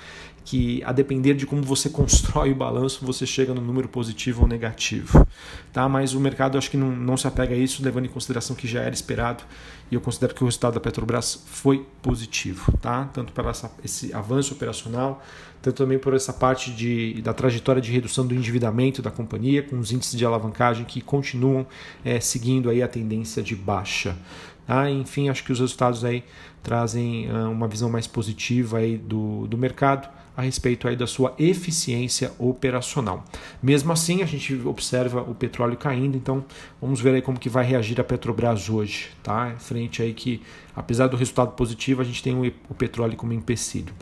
que 0.45 0.83
a 0.83 0.91
depender 0.91 1.33
de 1.33 1.45
como 1.45 1.61
você 1.61 1.89
constrói 1.89 2.51
o 2.51 2.55
balanço, 2.55 3.05
você 3.05 3.25
chega 3.25 3.53
no 3.53 3.61
número 3.61 3.87
positivo 3.87 4.43
ou 4.43 4.47
negativo. 4.47 5.25
Tá? 5.71 5.87
Mas 5.87 6.13
o 6.13 6.19
mercado 6.19 6.57
acho 6.57 6.69
que 6.69 6.77
não, 6.77 6.91
não 6.91 7.17
se 7.17 7.27
apega 7.27 7.53
a 7.53 7.57
isso, 7.57 7.83
levando 7.83 8.05
em 8.05 8.09
consideração 8.09 8.55
que 8.55 8.67
já 8.67 8.81
era 8.81 8.93
esperado, 8.93 9.43
e 9.89 9.95
eu 9.95 10.01
considero 10.01 10.33
que 10.33 10.43
o 10.43 10.45
resultado 10.45 10.73
da 10.73 10.79
Petrobras 10.79 11.43
foi 11.45 11.85
positivo, 12.01 12.75
tá? 12.79 13.05
tanto 13.13 13.31
pelo 13.31 13.51
esse 13.83 14.13
avanço 14.13 14.53
operacional, 14.53 15.23
tanto 15.61 15.77
também 15.77 15.99
por 15.99 16.13
essa 16.13 16.33
parte 16.33 16.71
de, 16.71 17.21
da 17.21 17.33
trajetória 17.33 17.81
de 17.81 17.91
redução 17.91 18.25
do 18.25 18.33
endividamento 18.33 19.01
da 19.01 19.11
companhia, 19.11 19.61
com 19.63 19.79
os 19.79 19.91
índices 19.91 20.17
de 20.17 20.25
alavancagem 20.25 20.85
que 20.85 20.99
continuam 20.99 21.65
é, 22.03 22.19
seguindo 22.19 22.69
aí 22.69 22.81
a 22.81 22.87
tendência 22.87 23.41
de 23.43 23.55
baixa. 23.55 24.17
Tá? 24.65 24.89
Enfim, 24.89 25.29
acho 25.29 25.43
que 25.43 25.51
os 25.51 25.59
resultados 25.59 26.03
aí 26.03 26.23
trazem 26.61 27.29
uma 27.31 27.67
visão 27.67 27.89
mais 27.89 28.07
positiva 28.07 28.77
aí 28.77 28.97
do, 28.97 29.45
do 29.47 29.57
mercado 29.57 30.07
a 30.35 30.41
respeito 30.41 30.87
aí 30.87 30.95
da 30.95 31.05
sua 31.07 31.33
eficiência 31.37 32.31
operacional. 32.39 33.23
Mesmo 33.61 33.91
assim, 33.91 34.21
a 34.21 34.25
gente 34.25 34.55
observa 34.65 35.21
o 35.21 35.35
petróleo 35.35 35.77
caindo, 35.77 36.17
então 36.17 36.43
vamos 36.81 36.99
ver 36.99 37.15
aí 37.15 37.21
como 37.21 37.39
que 37.39 37.49
vai 37.49 37.63
reagir 37.65 37.99
a 37.99 38.03
Petrobras 38.03 38.69
hoje, 38.69 39.09
tá? 39.21 39.55
Frente 39.59 40.01
aí 40.01 40.13
que, 40.13 40.41
apesar 40.75 41.07
do 41.07 41.17
resultado 41.17 41.51
positivo, 41.51 42.01
a 42.01 42.05
gente 42.05 42.23
tem 42.23 42.35
o 42.69 42.73
petróleo 42.73 43.15
como 43.15 43.33
empecilho. 43.33 43.93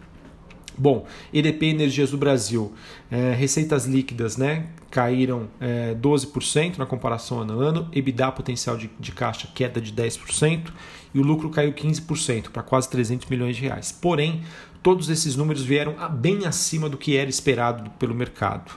Bom, 0.77 1.05
EDP 1.33 1.67
Energias 1.67 2.11
do 2.11 2.17
Brasil, 2.17 2.73
é, 3.11 3.33
receitas 3.33 3.85
líquidas 3.85 4.37
né, 4.37 4.67
caíram 4.89 5.49
é, 5.59 5.93
12% 5.95 6.77
na 6.77 6.85
comparação 6.85 7.41
ano 7.41 7.59
a 7.59 7.63
ano, 7.63 7.89
EBITDA 7.91 8.31
potencial 8.31 8.77
de, 8.77 8.89
de 8.99 9.11
caixa 9.11 9.47
queda 9.53 9.81
de 9.81 9.91
10% 9.91 10.71
e 11.13 11.19
o 11.19 11.23
lucro 11.23 11.49
caiu 11.49 11.73
15% 11.73 12.49
para 12.49 12.63
quase 12.63 12.89
300 12.89 13.27
milhões 13.27 13.57
de 13.57 13.63
reais. 13.63 13.91
Porém, 13.91 14.41
todos 14.81 15.09
esses 15.09 15.35
números 15.35 15.63
vieram 15.63 15.95
bem 16.09 16.45
acima 16.45 16.89
do 16.89 16.97
que 16.97 17.15
era 17.15 17.29
esperado 17.29 17.89
pelo 17.91 18.15
mercado. 18.15 18.71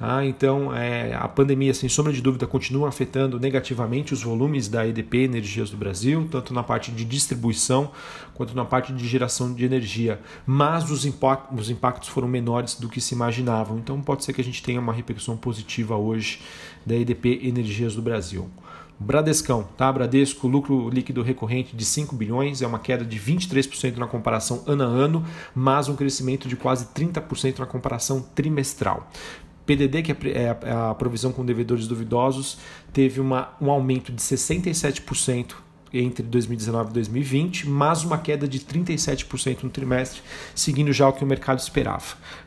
Ah, 0.00 0.24
então, 0.24 0.74
é, 0.74 1.14
a 1.14 1.28
pandemia, 1.28 1.72
sem 1.72 1.88
sombra 1.88 2.12
de 2.12 2.20
dúvida, 2.20 2.46
continua 2.48 2.88
afetando 2.88 3.38
negativamente 3.38 4.12
os 4.12 4.22
volumes 4.22 4.68
da 4.68 4.86
EDP 4.86 5.18
Energias 5.18 5.70
do 5.70 5.76
Brasil, 5.76 6.26
tanto 6.30 6.52
na 6.52 6.64
parte 6.64 6.90
de 6.90 7.04
distribuição 7.04 7.92
quanto 8.34 8.56
na 8.56 8.64
parte 8.64 8.92
de 8.92 9.06
geração 9.06 9.54
de 9.54 9.64
energia. 9.64 10.20
Mas 10.44 10.90
os, 10.90 11.08
os 11.56 11.70
impactos 11.70 12.08
foram 12.08 12.26
menores 12.26 12.74
do 12.74 12.88
que 12.88 13.00
se 13.00 13.14
imaginavam. 13.14 13.78
Então, 13.78 14.00
pode 14.00 14.24
ser 14.24 14.32
que 14.32 14.40
a 14.40 14.44
gente 14.44 14.62
tenha 14.62 14.80
uma 14.80 14.92
repercussão 14.92 15.36
positiva 15.36 15.96
hoje 15.96 16.40
da 16.84 16.96
EDP 16.96 17.40
Energias 17.44 17.94
do 17.94 18.02
Brasil. 18.02 18.50
Bradescão, 18.98 19.66
tá? 19.76 19.92
Bradesco, 19.92 20.46
lucro 20.46 20.88
líquido 20.88 21.22
recorrente 21.22 21.74
de 21.74 21.84
5 21.84 22.14
bilhões, 22.14 22.62
é 22.62 22.66
uma 22.66 22.78
queda 22.78 23.04
de 23.04 23.18
23% 23.18 23.96
na 23.96 24.06
comparação 24.06 24.62
ano 24.66 24.84
a 24.84 24.86
ano, 24.86 25.24
mas 25.54 25.88
um 25.88 25.96
crescimento 25.96 26.48
de 26.48 26.56
quase 26.56 26.86
30% 26.86 27.58
na 27.58 27.66
comparação 27.66 28.20
trimestral. 28.34 29.10
PDD, 29.66 30.02
que 30.02 30.12
é, 30.28 30.56
é 30.62 30.72
a 30.72 30.94
provisão 30.94 31.32
com 31.32 31.44
devedores 31.44 31.86
duvidosos, 31.88 32.58
teve 32.92 33.20
uma, 33.20 33.54
um 33.60 33.70
aumento 33.70 34.12
de 34.12 34.20
67% 34.20 35.63
entre 35.98 36.22
2019 36.22 36.90
e 36.90 36.92
2020, 36.94 37.68
mas 37.68 38.04
uma 38.04 38.18
queda 38.18 38.46
de 38.46 38.60
37% 38.60 39.62
no 39.62 39.70
trimestre, 39.70 40.20
seguindo 40.54 40.92
já 40.92 41.08
o 41.08 41.12
que 41.12 41.24
o 41.24 41.26
mercado 41.26 41.58
esperava. 41.58 42.04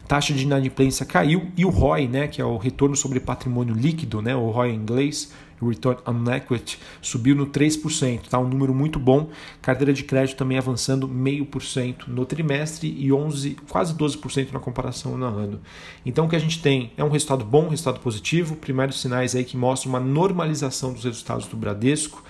taxa 0.07 0.33
de 0.33 0.43
inadimplência 0.43 1.05
caiu 1.05 1.51
e 1.57 1.65
o 1.65 1.69
ROI, 1.69 2.07
né, 2.07 2.27
que 2.27 2.41
é 2.41 2.45
o 2.45 2.57
retorno 2.57 2.95
sobre 2.95 3.19
patrimônio 3.19 3.75
líquido, 3.75 4.21
né, 4.21 4.35
o 4.35 4.49
ROI 4.49 4.71
em 4.71 4.75
inglês, 4.75 5.31
Return 5.61 5.99
on 6.05 6.31
Equity, 6.31 6.79
subiu 7.01 7.35
no 7.35 7.47
3%, 7.47 8.27
tá? 8.29 8.39
um 8.39 8.47
número 8.47 8.73
muito 8.73 8.99
bom. 8.99 9.29
Carteira 9.61 9.91
de 9.91 10.03
crédito 10.03 10.37
também 10.37 10.57
avançando 10.57 11.07
0,5% 11.07 12.07
no 12.07 12.25
trimestre 12.25 12.93
e 12.97 13.11
11, 13.11 13.57
quase 13.69 13.93
12% 13.93 14.51
na 14.51 14.59
comparação 14.59 15.17
no 15.17 15.25
ano. 15.25 15.59
Então 16.05 16.25
o 16.25 16.29
que 16.29 16.35
a 16.35 16.39
gente 16.39 16.61
tem 16.61 16.91
é 16.97 17.03
um 17.03 17.09
resultado 17.09 17.43
bom, 17.43 17.65
um 17.65 17.69
resultado 17.69 17.99
positivo, 17.99 18.55
primeiros 18.55 19.01
sinais 19.01 19.35
aí 19.35 19.43
que 19.43 19.57
mostram 19.57 19.91
uma 19.91 19.99
normalização 19.99 20.93
dos 20.93 21.03
resultados 21.03 21.47
do 21.47 21.57
Bradesco, 21.57 22.23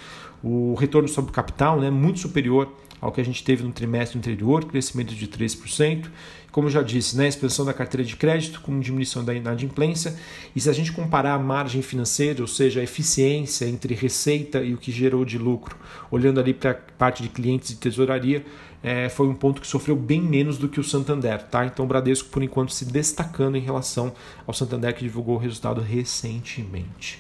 o 0.44 0.76
retorno 0.76 1.08
sobre 1.08 1.32
capital 1.32 1.80
né, 1.80 1.90
muito 1.90 2.20
superior 2.20 2.72
ao 3.00 3.12
que 3.12 3.22
a 3.22 3.26
gente 3.26 3.44
teve 3.44 3.64
no 3.64 3.72
trimestre 3.72 4.18
anterior, 4.18 4.66
crescimento 4.66 5.14
de 5.14 5.28
3%. 5.28 6.10
Como 6.52 6.68
eu 6.68 6.72
já 6.72 6.82
disse, 6.82 7.16
né, 7.16 7.28
expansão 7.28 7.64
da 7.64 7.74
carteira 7.74 8.04
de 8.04 8.16
crédito 8.16 8.62
com 8.62 8.80
diminuição 8.80 9.24
da 9.24 9.34
inadimplência. 9.34 10.16
E 10.56 10.60
se 10.60 10.70
a 10.70 10.74
gente 10.74 10.92
comparar 10.92 11.36
a 11.36 11.40
margem 11.40 11.84
financeira, 11.84 12.42
ou 12.42 12.48
seja, 12.48 12.80
a 12.80 12.84
eficiência 12.84 13.66
entre 13.66 13.94
receita 13.94 14.64
e 14.64 14.74
o 14.74 14.78
que 14.78 14.92
gerou 14.92 15.24
de 15.24 15.38
lucro, 15.38 15.78
olhando 16.10 16.40
ali 16.40 16.54
para 16.54 16.72
a 16.72 16.74
parte 16.74 17.22
de 17.22 17.30
clientes 17.30 17.70
e 17.70 17.76
tesouraria, 17.76 18.44
é, 18.82 19.10
foi 19.10 19.28
um 19.28 19.36
ponto 19.36 19.62
que 19.62 19.68
sofreu 19.68 19.96
bem 19.96 20.22
menos 20.22 20.58
do 20.58 20.68
que 20.68 20.80
o 20.80 20.84
Santander. 20.84 21.44
Tá? 21.44 21.66
Então 21.66 21.86
o 21.86 21.88
Bradesco, 21.88 22.30
por 22.30 22.42
enquanto, 22.42 22.74
se 22.74 22.86
destacando 22.86 23.56
em 23.56 23.62
relação 23.62 24.14
ao 24.48 24.54
Santander 24.54 24.96
que 24.96 25.04
divulgou 25.04 25.36
o 25.36 25.40
resultado 25.40 25.82
recentemente. 25.82 27.20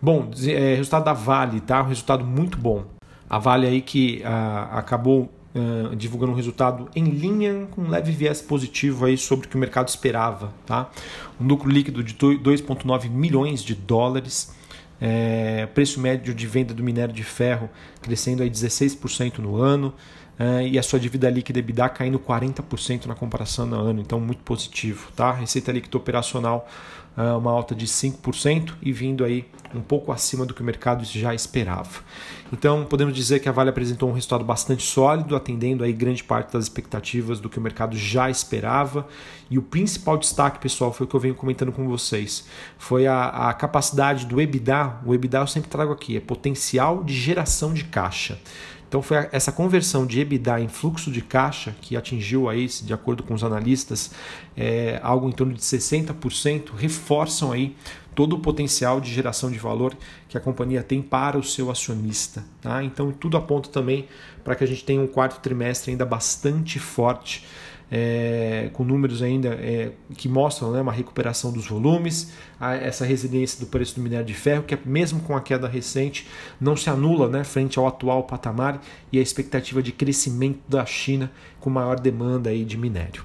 Bom, 0.00 0.30
é, 0.46 0.74
resultado 0.74 1.04
da 1.04 1.12
Vale, 1.12 1.60
tá? 1.60 1.82
Um 1.82 1.88
resultado 1.88 2.24
muito 2.24 2.58
bom. 2.58 2.84
A 3.28 3.38
Vale 3.38 3.66
aí 3.66 3.80
que 3.80 4.22
acabou 4.70 5.30
ah, 5.56 5.94
divulgando 5.96 6.32
um 6.32 6.34
resultado 6.34 6.86
em 6.94 7.04
linha 7.04 7.66
com 7.70 7.80
um 7.80 7.88
leve 7.88 8.12
viés 8.12 8.42
positivo 8.42 9.06
aí 9.06 9.16
sobre 9.16 9.46
o 9.46 9.48
que 9.48 9.56
o 9.56 9.58
mercado 9.58 9.88
esperava, 9.88 10.52
tá? 10.66 10.90
Um 11.40 11.46
lucro 11.46 11.70
líquido 11.70 12.04
de 12.04 12.14
2,9 12.14 13.08
milhões 13.08 13.62
de 13.62 13.74
dólares. 13.74 14.54
É, 15.00 15.66
preço 15.74 16.00
médio 16.00 16.34
de 16.34 16.46
venda 16.46 16.72
do 16.72 16.82
minério 16.82 17.12
de 17.12 17.22
ferro 17.22 17.68
crescendo 18.00 18.42
aí 18.42 18.48
16% 18.48 19.38
no 19.38 19.56
ano 19.56 19.92
e 20.64 20.78
a 20.78 20.82
sua 20.82 21.00
dívida 21.00 21.30
líquida 21.30 21.58
EBITDA 21.58 21.88
caindo 21.88 22.18
40% 22.18 23.06
na 23.06 23.14
comparação 23.14 23.66
no 23.66 23.76
ano, 23.76 24.00
então 24.00 24.20
muito 24.20 24.42
positivo. 24.42 25.10
Tá? 25.16 25.32
Receita 25.32 25.72
líquida 25.72 25.96
operacional 25.96 26.68
uh, 27.16 27.38
uma 27.38 27.50
alta 27.50 27.74
de 27.74 27.86
5% 27.86 28.74
e 28.82 28.92
vindo 28.92 29.24
aí 29.24 29.46
um 29.74 29.80
pouco 29.80 30.12
acima 30.12 30.46
do 30.46 30.54
que 30.54 30.62
o 30.62 30.64
mercado 30.64 31.04
já 31.04 31.34
esperava. 31.34 32.00
Então, 32.52 32.84
podemos 32.84 33.12
dizer 33.12 33.40
que 33.40 33.48
a 33.48 33.52
Vale 33.52 33.70
apresentou 33.70 34.08
um 34.08 34.12
resultado 34.12 34.44
bastante 34.44 34.82
sólido, 34.82 35.34
atendendo 35.34 35.82
aí 35.82 35.92
grande 35.92 36.22
parte 36.22 36.52
das 36.52 36.64
expectativas 36.64 37.40
do 37.40 37.50
que 37.50 37.58
o 37.58 37.60
mercado 37.60 37.96
já 37.96 38.30
esperava. 38.30 39.06
E 39.50 39.58
o 39.58 39.62
principal 39.62 40.16
destaque, 40.16 40.60
pessoal, 40.60 40.92
foi 40.92 41.04
o 41.04 41.08
que 41.08 41.16
eu 41.16 41.20
venho 41.20 41.34
comentando 41.34 41.72
com 41.72 41.86
vocês, 41.88 42.46
foi 42.78 43.06
a, 43.06 43.28
a 43.28 43.52
capacidade 43.54 44.24
do 44.24 44.40
EBITDA. 44.40 45.00
O 45.04 45.12
EBITDA 45.12 45.38
eu 45.38 45.46
sempre 45.46 45.68
trago 45.68 45.92
aqui, 45.92 46.16
é 46.16 46.20
potencial 46.20 47.02
de 47.02 47.14
geração 47.14 47.74
de 47.74 47.84
caixa. 47.84 48.38
Então 48.88 49.02
foi 49.02 49.28
essa 49.32 49.50
conversão 49.50 50.06
de 50.06 50.20
EBITDA 50.20 50.60
em 50.60 50.68
fluxo 50.68 51.10
de 51.10 51.20
caixa 51.20 51.74
que 51.80 51.96
atingiu 51.96 52.48
aí, 52.48 52.66
de 52.66 52.94
acordo 52.94 53.22
com 53.22 53.34
os 53.34 53.42
analistas, 53.42 54.12
é, 54.56 55.00
algo 55.02 55.28
em 55.28 55.32
torno 55.32 55.52
de 55.52 55.60
60%, 55.60 56.70
reforçam 56.76 57.52
aí 57.52 57.74
todo 58.14 58.34
o 58.34 58.38
potencial 58.38 59.00
de 59.00 59.12
geração 59.12 59.50
de 59.50 59.58
valor 59.58 59.94
que 60.28 60.38
a 60.38 60.40
companhia 60.40 60.82
tem 60.82 61.02
para 61.02 61.36
o 61.36 61.42
seu 61.42 61.70
acionista. 61.70 62.42
Tá? 62.62 62.82
Então 62.82 63.12
tudo 63.12 63.36
aponta 63.36 63.68
também 63.68 64.08
para 64.42 64.54
que 64.54 64.64
a 64.64 64.66
gente 64.66 64.84
tenha 64.84 65.00
um 65.00 65.06
quarto 65.06 65.40
trimestre 65.40 65.90
ainda 65.90 66.06
bastante 66.06 66.78
forte 66.78 67.44
é, 67.90 68.70
com 68.72 68.84
números 68.84 69.22
ainda 69.22 69.48
é, 69.50 69.92
que 70.16 70.28
mostram 70.28 70.72
né, 70.72 70.80
uma 70.80 70.92
recuperação 70.92 71.52
dos 71.52 71.66
volumes, 71.66 72.32
a, 72.58 72.74
essa 72.74 73.04
resiliência 73.04 73.60
do 73.60 73.66
preço 73.66 73.94
do 73.96 74.02
minério 74.02 74.26
de 74.26 74.34
ferro, 74.34 74.64
que 74.64 74.76
mesmo 74.84 75.20
com 75.20 75.36
a 75.36 75.40
queda 75.40 75.68
recente 75.68 76.26
não 76.60 76.76
se 76.76 76.90
anula 76.90 77.28
né, 77.28 77.44
frente 77.44 77.78
ao 77.78 77.86
atual 77.86 78.24
patamar 78.24 78.80
e 79.12 79.18
a 79.18 79.22
expectativa 79.22 79.82
de 79.82 79.92
crescimento 79.92 80.60
da 80.68 80.84
China 80.84 81.30
com 81.60 81.70
maior 81.70 81.98
demanda 82.00 82.50
aí 82.50 82.64
de 82.64 82.76
minério. 82.76 83.24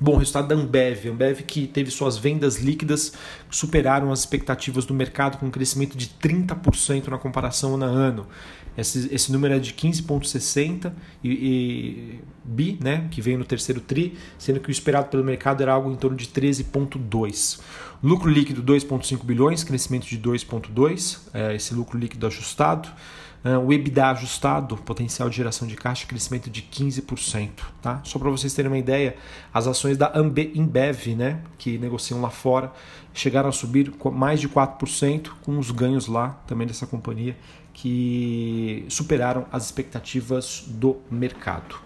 Bom, 0.00 0.16
resultado 0.16 0.48
da 0.48 0.56
Ambev, 0.56 1.10
Ambev 1.10 1.42
que 1.42 1.64
teve 1.68 1.88
suas 1.92 2.18
vendas 2.18 2.58
líquidas 2.58 3.12
superaram 3.48 4.10
as 4.10 4.18
expectativas 4.18 4.84
do 4.84 4.92
mercado 4.92 5.38
com 5.38 5.46
um 5.46 5.50
crescimento 5.50 5.96
de 5.96 6.08
30% 6.08 7.06
na 7.06 7.18
comparação 7.18 7.76
ano 7.76 7.84
a 7.84 7.86
ano. 7.86 8.26
Esse, 8.76 9.14
esse 9.14 9.30
número 9.30 9.54
é 9.54 9.58
de 9.58 9.74
15,60 9.74 10.92
e, 11.22 11.30
e, 11.30 12.20
bi, 12.44 12.78
né, 12.82 13.06
que 13.10 13.20
veio 13.20 13.38
no 13.38 13.44
terceiro 13.44 13.80
TRI, 13.80 14.16
sendo 14.38 14.60
que 14.60 14.68
o 14.68 14.72
esperado 14.72 15.08
pelo 15.08 15.22
mercado 15.22 15.62
era 15.62 15.72
algo 15.72 15.90
em 15.90 15.96
torno 15.96 16.16
de 16.16 16.26
13,2. 16.26 17.60
Lucro 18.02 18.30
líquido 18.30 18.62
2,5 18.62 19.24
bilhões, 19.24 19.62
crescimento 19.62 20.06
de 20.06 20.18
2,2, 20.18 21.20
é, 21.34 21.54
esse 21.54 21.74
lucro 21.74 21.98
líquido 21.98 22.26
ajustado. 22.26 22.88
Uh, 23.44 23.58
o 23.58 23.72
EBITDA 23.72 24.06
ajustado, 24.10 24.76
potencial 24.76 25.28
de 25.28 25.36
geração 25.36 25.66
de 25.66 25.74
caixa, 25.74 26.06
crescimento 26.06 26.48
de 26.48 26.62
15%. 26.62 27.50
Tá? 27.82 28.00
Só 28.04 28.16
para 28.16 28.30
vocês 28.30 28.54
terem 28.54 28.70
uma 28.70 28.78
ideia, 28.78 29.16
as 29.52 29.66
ações 29.66 29.96
da 29.96 30.12
Ambe, 30.14 30.52
Imbev, 30.54 31.16
né, 31.16 31.40
que 31.58 31.76
negociam 31.76 32.20
lá 32.20 32.30
fora, 32.30 32.72
chegaram 33.12 33.48
a 33.48 33.52
subir 33.52 33.92
mais 34.12 34.40
de 34.40 34.48
4%, 34.48 35.30
com 35.42 35.58
os 35.58 35.72
ganhos 35.72 36.06
lá 36.06 36.40
também 36.46 36.68
dessa 36.68 36.86
companhia 36.86 37.36
que 37.72 38.84
superaram 38.88 39.46
as 39.50 39.64
expectativas 39.64 40.64
do 40.66 40.98
mercado. 41.10 41.76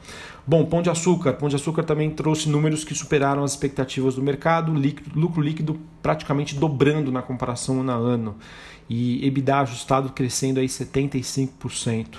Bom, 0.47 0.65
Pão 0.65 0.81
de 0.81 0.89
Açúcar. 0.89 1.33
Pão 1.33 1.49
de 1.49 1.57
Açúcar 1.57 1.83
também 1.83 2.11
trouxe 2.11 2.49
números 2.49 2.85
que 2.85 2.95
superaram 2.95 3.43
as 3.43 3.53
expectativas 3.53 4.15
do 4.15 4.23
mercado, 4.23 4.73
líquido, 4.75 5.19
lucro 5.19 5.43
líquido 5.43 5.79
praticamente 6.01 6.55
dobrando 6.55 7.11
na 7.11 7.21
comparação 7.23 7.81
ano 7.81 7.91
a 7.91 7.95
ano 7.95 8.37
e 8.89 9.27
EBITDA 9.27 9.59
ajustado 9.59 10.11
crescendo 10.11 10.61
aí 10.61 10.67
75%. 10.67 12.19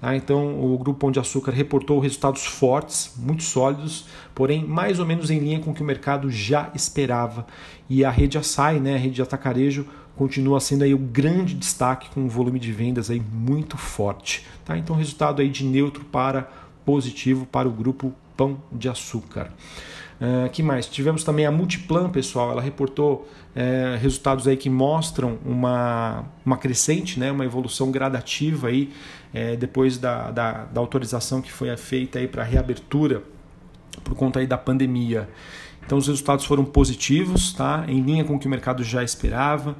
Tá? 0.00 0.16
Então, 0.16 0.60
o 0.60 0.78
Grupo 0.78 0.98
Pão 0.98 1.12
de 1.12 1.20
Açúcar 1.20 1.52
reportou 1.52 2.00
resultados 2.00 2.46
fortes, 2.46 3.14
muito 3.16 3.42
sólidos, 3.42 4.06
porém 4.34 4.64
mais 4.64 4.98
ou 4.98 5.06
menos 5.06 5.30
em 5.30 5.38
linha 5.38 5.60
com 5.60 5.70
o 5.70 5.74
que 5.74 5.82
o 5.82 5.86
mercado 5.86 6.30
já 6.30 6.70
esperava. 6.74 7.46
E 7.88 8.04
a 8.04 8.10
rede 8.10 8.38
Açaí, 8.38 8.80
né, 8.80 8.94
a 8.94 8.98
rede 8.98 9.16
de 9.16 9.22
atacarejo, 9.22 9.86
continua 10.20 10.60
sendo 10.60 10.84
aí 10.84 10.92
o 10.92 10.98
grande 10.98 11.54
destaque 11.54 12.10
com 12.10 12.20
um 12.20 12.28
volume 12.28 12.60
de 12.60 12.70
vendas 12.70 13.08
aí 13.08 13.18
muito 13.18 13.78
forte. 13.78 14.46
Tá? 14.66 14.76
Então, 14.76 14.94
resultado 14.94 15.40
aí 15.40 15.48
de 15.48 15.64
neutro 15.64 16.04
para 16.04 16.42
positivo 16.84 17.46
para 17.46 17.66
o 17.66 17.70
grupo 17.70 18.12
Pão 18.36 18.60
de 18.70 18.86
Açúcar. 18.86 19.50
Uh, 20.20 20.50
que 20.50 20.62
mais? 20.62 20.84
Tivemos 20.84 21.24
também 21.24 21.46
a 21.46 21.50
Multiplan, 21.50 22.10
pessoal. 22.10 22.50
Ela 22.50 22.60
reportou 22.60 23.26
uh, 23.56 23.98
resultados 23.98 24.46
aí 24.46 24.58
que 24.58 24.68
mostram 24.68 25.38
uma, 25.42 26.26
uma 26.44 26.58
crescente, 26.58 27.18
né, 27.18 27.32
uma 27.32 27.46
evolução 27.46 27.90
gradativa 27.90 28.68
aí, 28.68 28.92
uh, 29.32 29.56
depois 29.56 29.96
da, 29.96 30.30
da, 30.30 30.52
da, 30.66 30.80
autorização 30.82 31.40
que 31.40 31.50
foi 31.50 31.74
feita 31.78 32.20
para 32.28 32.44
reabertura 32.44 33.22
por 34.04 34.14
conta 34.14 34.40
aí 34.40 34.46
da 34.46 34.58
pandemia. 34.58 35.30
Então 35.86 35.96
os 35.96 36.06
resultados 36.06 36.44
foram 36.44 36.64
positivos, 36.64 37.54
tá? 37.54 37.86
em 37.88 38.02
linha 38.02 38.22
com 38.22 38.34
o 38.34 38.38
que 38.38 38.46
o 38.46 38.50
mercado 38.50 38.84
já 38.84 39.02
esperava. 39.02 39.74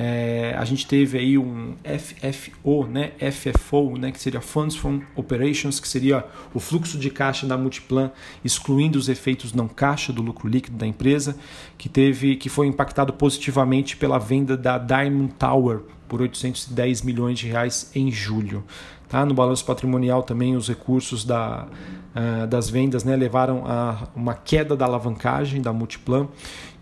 É, 0.00 0.54
a 0.56 0.64
gente 0.64 0.86
teve 0.86 1.18
aí 1.18 1.36
um 1.36 1.74
FFO, 1.82 2.86
né, 2.86 3.10
FFO, 3.32 3.98
né, 3.98 4.12
que 4.12 4.20
seria 4.20 4.40
Funds 4.40 4.76
from 4.76 5.00
Operations, 5.16 5.80
que 5.80 5.88
seria 5.88 6.24
o 6.54 6.60
fluxo 6.60 6.96
de 6.96 7.10
caixa 7.10 7.48
da 7.48 7.58
Multiplan, 7.58 8.12
excluindo 8.44 8.96
os 8.96 9.08
efeitos 9.08 9.52
não 9.52 9.66
caixa 9.66 10.12
do 10.12 10.22
lucro 10.22 10.48
líquido 10.48 10.76
da 10.76 10.86
empresa, 10.86 11.36
que 11.76 11.88
teve, 11.88 12.36
que 12.36 12.48
foi 12.48 12.68
impactado 12.68 13.12
positivamente 13.12 13.96
pela 13.96 14.20
venda 14.20 14.56
da 14.56 14.78
Diamond 14.78 15.34
Tower 15.36 15.80
por 16.06 16.22
810 16.22 17.02
milhões 17.02 17.36
de 17.36 17.48
reais 17.48 17.90
em 17.92 18.08
julho. 18.08 18.62
Tá? 19.08 19.26
No 19.26 19.34
balanço 19.34 19.64
patrimonial 19.64 20.22
também 20.22 20.54
os 20.54 20.68
recursos 20.68 21.24
da, 21.24 21.66
uh, 22.14 22.46
das 22.46 22.70
vendas 22.70 23.02
né, 23.02 23.16
levaram 23.16 23.64
a 23.66 24.06
uma 24.14 24.34
queda 24.34 24.76
da 24.76 24.84
alavancagem 24.84 25.60
da 25.60 25.72
Multiplan 25.72 26.28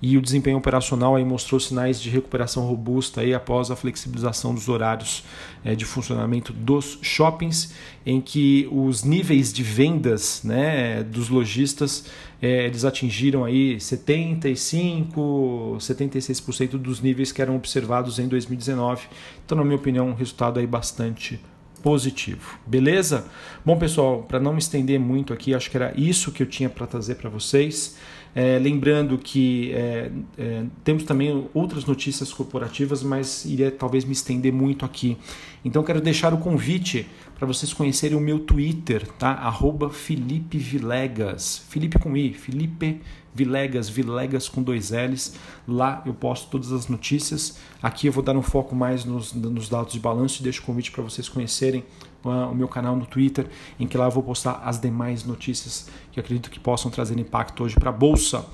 e 0.00 0.16
o 0.18 0.22
desempenho 0.22 0.58
operacional 0.58 1.16
aí 1.16 1.24
mostrou 1.24 1.58
sinais 1.58 2.00
de 2.00 2.10
recuperação 2.10 2.66
robusta 2.66 3.22
aí 3.22 3.32
após 3.32 3.70
a 3.70 3.76
flexibilização 3.76 4.54
dos 4.54 4.68
horários 4.68 5.24
é, 5.64 5.74
de 5.74 5.84
funcionamento 5.84 6.52
dos 6.52 6.98
shoppings, 7.00 7.72
em 8.04 8.20
que 8.20 8.68
os 8.70 9.02
níveis 9.02 9.52
de 9.52 9.62
vendas 9.62 10.42
né, 10.44 11.02
dos 11.02 11.28
lojistas 11.28 12.06
é, 12.40 12.66
eles 12.66 12.84
atingiram 12.84 13.44
aí 13.44 13.80
75, 13.80 15.78
76% 15.80 16.70
dos 16.72 17.00
níveis 17.00 17.32
que 17.32 17.40
eram 17.40 17.56
observados 17.56 18.18
em 18.18 18.28
2019. 18.28 19.06
Então, 19.44 19.56
na 19.56 19.64
minha 19.64 19.76
opinião, 19.76 20.08
um 20.08 20.14
resultado 20.14 20.60
aí 20.60 20.66
bastante 20.66 21.40
positivo. 21.82 22.58
Beleza? 22.66 23.26
Bom, 23.64 23.78
pessoal, 23.78 24.22
para 24.24 24.40
não 24.40 24.52
me 24.52 24.58
estender 24.58 24.98
muito 24.98 25.32
aqui, 25.32 25.54
acho 25.54 25.70
que 25.70 25.76
era 25.76 25.92
isso 25.96 26.32
que 26.32 26.42
eu 26.42 26.46
tinha 26.46 26.68
para 26.68 26.86
trazer 26.86 27.14
para 27.14 27.30
vocês. 27.30 27.96
É, 28.38 28.58
lembrando 28.58 29.16
que 29.16 29.72
é, 29.72 30.10
é, 30.36 30.64
temos 30.84 31.04
também 31.04 31.48
outras 31.54 31.86
notícias 31.86 32.34
corporativas, 32.34 33.02
mas 33.02 33.46
iria 33.46 33.70
talvez 33.70 34.04
me 34.04 34.12
estender 34.12 34.52
muito 34.52 34.84
aqui. 34.84 35.16
Então 35.64 35.82
quero 35.82 36.02
deixar 36.02 36.34
o 36.34 36.36
convite 36.36 37.06
para 37.34 37.46
vocês 37.46 37.72
conhecerem 37.72 38.14
o 38.14 38.20
meu 38.20 38.38
Twitter, 38.38 39.08
tá? 39.12 39.30
Arroba 39.30 39.88
Felipe 39.88 40.58
Vilegas. 40.58 41.64
Felipe 41.70 41.98
com 41.98 42.14
I, 42.14 42.34
Felipe 42.34 43.00
Vilegas, 43.34 43.88
Vilegas 43.88 44.50
com 44.50 44.62
dois 44.62 44.90
L's. 44.90 45.34
Lá 45.66 46.02
eu 46.04 46.12
posto 46.12 46.50
todas 46.50 46.72
as 46.72 46.88
notícias. 46.88 47.56
Aqui 47.82 48.06
eu 48.06 48.12
vou 48.12 48.22
dar 48.22 48.36
um 48.36 48.42
foco 48.42 48.76
mais 48.76 49.06
nos, 49.06 49.32
nos 49.32 49.70
dados 49.70 49.94
de 49.94 49.98
balanço 49.98 50.42
e 50.42 50.44
deixo 50.44 50.60
o 50.60 50.66
convite 50.66 50.90
para 50.90 51.02
vocês 51.02 51.26
conhecerem 51.26 51.82
o 52.30 52.54
meu 52.54 52.68
canal 52.68 52.96
no 52.96 53.06
Twitter, 53.06 53.48
em 53.78 53.86
que 53.86 53.96
lá 53.96 54.06
eu 54.06 54.10
vou 54.10 54.22
postar 54.22 54.62
as 54.64 54.80
demais 54.80 55.24
notícias 55.24 55.88
que 56.12 56.20
acredito 56.20 56.50
que 56.50 56.60
possam 56.60 56.90
trazer 56.90 57.18
impacto 57.18 57.64
hoje 57.64 57.74
para 57.74 57.90
a 57.90 57.92
Bolsa. 57.92 58.46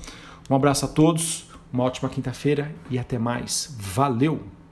Um 0.49 0.55
abraço 0.55 0.85
a 0.85 0.87
todos, 0.87 1.47
uma 1.71 1.83
ótima 1.83 2.09
quinta-feira 2.09 2.73
e 2.89 2.99
até 2.99 3.17
mais. 3.17 3.75
Valeu! 3.79 4.62